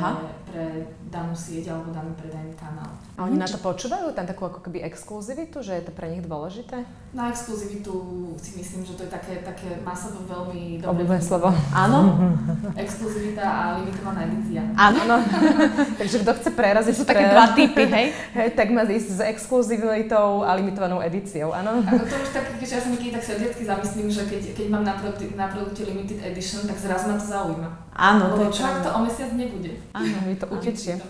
[0.46, 2.94] pre danú sieť alebo daný predajný kanál.
[3.18, 4.14] A oni na to počúvajú?
[4.14, 6.86] Tam takú ako keby exkluzivitu, že je to pre nich dôležité?
[7.10, 7.90] Na exkluzivitu
[8.38, 10.94] si myslím, že to je také, také masovo veľmi dobré.
[10.94, 11.50] Obľúbené slovo.
[11.74, 11.98] Áno.
[12.86, 14.62] Exkluzivita a limitovaná edícia.
[14.78, 14.98] Áno.
[15.10, 15.16] No.
[15.98, 16.94] Takže kto chce preraziť...
[16.94, 18.06] Sú také dva typy, hej?
[18.38, 18.48] hej?
[18.54, 21.82] Tak má ísť s exkluzivitou a limitovanou edíciou, áno?
[21.82, 24.86] Ako to už tak, že ja sa niekedy tak srdiacky zamyslím, že keď, keď mám
[24.86, 27.68] naproti, na produkte limited edition, tak zrazu ma to zaujíma.
[27.90, 29.82] Áno, to je čo to o mesiac nebude?
[29.98, 31.02] Áno, mi to utečie.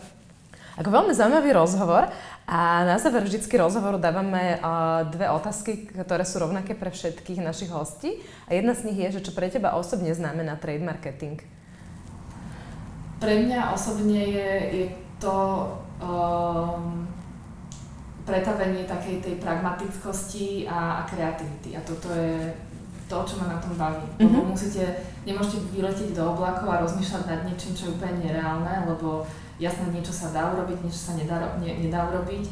[0.80, 2.08] Ako veľmi zaujímavý rozhovor
[2.50, 4.58] a na záver vždycky rozhovoru dávame
[5.14, 8.18] dve otázky, ktoré sú rovnaké pre všetkých našich hostí.
[8.50, 11.38] A jedna z nich je, že čo pre teba osobne znamená trade marketing?
[13.22, 14.86] Pre mňa osobne je, je
[15.22, 15.36] to
[16.02, 17.06] um,
[18.26, 21.78] pretavenie takej tej pragmatickosti a, a kreativity.
[21.78, 22.50] A toto je
[23.06, 24.02] to, čo ma na tom baví.
[24.18, 24.26] Mm-hmm.
[24.26, 29.22] Lebo musíte, nemôžete vyletieť do oblakov a rozmýšľať nad niečím, čo je úplne nereálne, lebo
[29.60, 32.48] jasné, niečo sa dá urobiť, niečo sa nedá, ne, nedá urobiť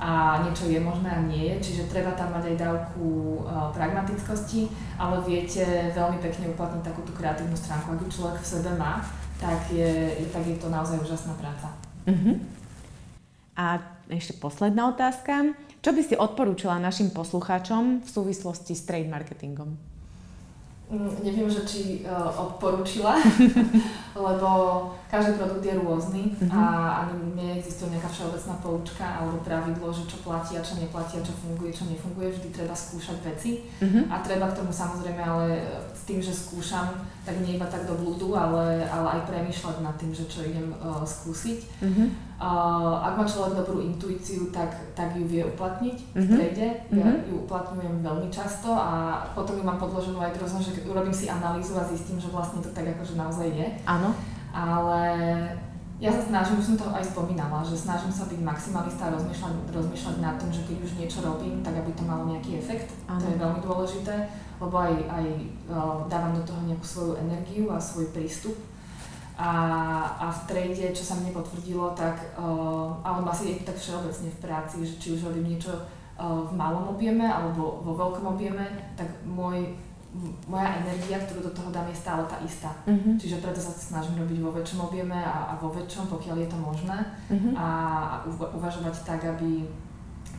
[0.00, 3.04] a niečo je možné a nie je, čiže treba tam mať aj dávku
[3.44, 7.92] uh, pragmatickosti, ale viete veľmi pekne uplatniť takú tú kreatívnu stránku.
[7.92, 9.04] Ak ju človek v sebe má,
[9.36, 11.68] tak je, tak je to naozaj úžasná práca.
[12.08, 12.36] Uh-huh.
[13.60, 15.52] A ešte posledná otázka.
[15.84, 19.76] Čo by si odporúčila našim poslucháčom v súvislosti s trade marketingom?
[20.90, 23.14] Mm, neviem, že či uh, odporúčila,
[24.14, 24.48] lebo
[25.10, 26.50] každý produkt je rôzny mm-hmm.
[26.50, 26.62] a
[27.04, 31.34] ani neexistuje nejaká všeobecná poučka alebo pravidlo, že čo platí a čo neplatí a čo
[31.34, 32.30] funguje, čo nefunguje.
[32.30, 34.10] Vždy treba skúšať veci mm-hmm.
[34.10, 35.46] a treba k tomu samozrejme ale
[35.94, 36.90] s tým, že skúšam,
[37.22, 40.74] tak nie iba tak do blúdu, ale, ale aj premýšľať nad tým, že čo idem
[40.78, 41.58] uh, skúsiť.
[41.82, 46.32] Mm-hmm Uh, ak má človek dobrú intuíciu, tak, tak ju vie uplatniť v mhm.
[46.32, 46.68] trade.
[46.88, 46.96] Mm-hmm.
[46.96, 51.28] Ja ju uplatňujem veľmi často a potom ju mám podloženú aj rôzne, že urobím si
[51.28, 53.68] analýzu a zistím, že vlastne to tak akože naozaj je.
[53.84, 54.09] Áno.
[54.50, 55.02] Ale
[56.00, 59.52] ja sa snažím, už som to aj spomínala, že snažím sa byť maximalista a rozmýšľať,
[59.68, 62.88] rozmýšľať nad tým, že keď už niečo robím, tak aby to malo nejaký efekt.
[63.04, 63.20] Ano.
[63.20, 64.14] To je veľmi dôležité,
[64.64, 65.24] lebo aj, aj
[65.68, 68.56] uh, dávam do toho nejakú svoju energiu a svoj prístup
[69.36, 69.52] a,
[70.20, 74.28] a v trade, čo sa mne potvrdilo, tak, uh, alebo asi je to tak všeobecne
[74.32, 78.64] v práci, že či už robím niečo uh, v malom objeme alebo vo veľkom objeme,
[78.96, 79.76] tak môj,
[80.50, 82.74] moja energia, ktorú do toho dám, je stále tá istá.
[82.82, 83.14] Uh-huh.
[83.14, 86.58] Čiže preto sa snažím robiť vo väčšom objeme a, a vo väčšom, pokiaľ je to
[86.58, 86.98] možné.
[87.30, 87.54] Uh-huh.
[87.54, 87.66] A,
[88.26, 89.70] uvažovať tak, aby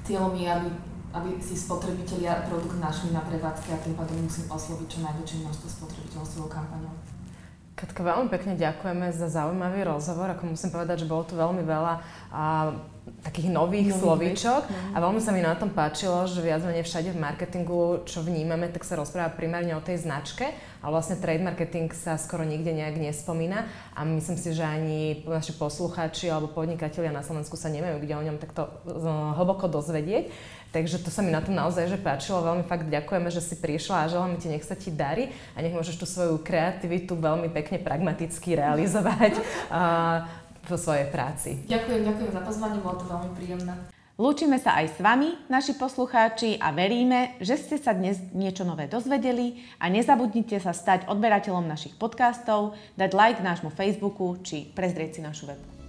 [0.03, 0.69] cieľom je, aby,
[1.15, 5.67] aby si spotrebitelia produkt našli na prevádzke a tým pádom musím osloviť čo najväčšie množstvo
[5.79, 6.95] spotrebiteľov svojou kampaňou.
[7.71, 10.29] Katka, veľmi pekne ďakujeme za zaujímavý rozhovor.
[10.35, 11.93] Ako musím povedať, že bolo tu veľmi veľa
[12.29, 12.75] a,
[13.21, 14.93] takých nových Nový slovíčok no.
[14.93, 18.65] a veľmi sa mi na tom páčilo, že viac menej všade v marketingu, čo vnímame,
[18.73, 20.49] tak sa rozpráva primárne o tej značke,
[20.81, 25.53] ale vlastne trade marketing sa skoro nikde nejak nespomína a myslím si, že ani naši
[25.53, 28.73] poslucháči alebo podnikatelia na Slovensku sa nemajú kde o ňom takto
[29.37, 30.33] hlboko dozvedieť.
[30.71, 32.47] Takže to sa mi na tom naozaj že páčilo.
[32.47, 35.75] Veľmi fakt ďakujeme, že si prišla a želáme ti, nech sa ti darí a nech
[35.75, 39.35] môžeš tú svoju kreativitu veľmi pekne pragmaticky realizovať
[40.65, 41.65] vo svojej práci.
[41.65, 43.73] Ďakujem, ďakujem za pozvanie, bolo to veľmi príjemné.
[44.21, 48.85] Lúčime sa aj s vami, naši poslucháči, a veríme, že ste sa dnes niečo nové
[48.85, 55.21] dozvedeli a nezabudnite sa stať odberateľom našich podcastov, dať like nášmu Facebooku či prezrieť si
[55.25, 55.80] našu webu.